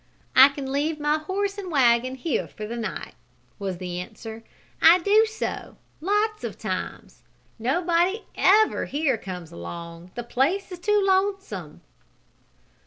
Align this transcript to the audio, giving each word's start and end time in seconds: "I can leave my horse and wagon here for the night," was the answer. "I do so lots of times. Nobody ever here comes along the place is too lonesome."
"I 0.35 0.49
can 0.49 0.71
leave 0.71 0.99
my 0.99 1.19
horse 1.19 1.59
and 1.59 1.71
wagon 1.71 2.15
here 2.15 2.47
for 2.47 2.65
the 2.65 2.75
night," 2.75 3.13
was 3.59 3.77
the 3.77 3.99
answer. 3.99 4.43
"I 4.81 4.97
do 4.97 5.27
so 5.27 5.77
lots 5.99 6.43
of 6.43 6.57
times. 6.57 7.21
Nobody 7.59 8.25
ever 8.33 8.85
here 8.85 9.19
comes 9.19 9.51
along 9.51 10.09
the 10.15 10.23
place 10.23 10.71
is 10.71 10.79
too 10.79 11.03
lonesome." 11.05 11.81